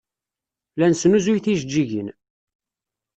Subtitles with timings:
[0.77, 2.07] La nesnuzuy tijeǧǧigin.